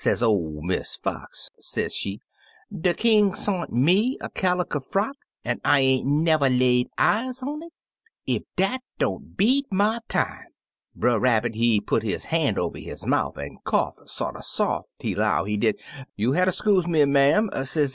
[0.03, 2.21] sez ol' Miss Fox, se'she;
[2.75, 7.71] 'de King sont me a caliker frock, an' I ain't never lay eyes on it
[8.27, 10.55] I Ef dat don't beat my time!'
[10.95, 15.43] Brer Rabbit, he put his han' over his mouf an' cough sorter sof; he 'low,
[15.43, 15.79] he did,
[16.15, 17.89] 'You'll hatter skuzen me, ma'am,' sezee.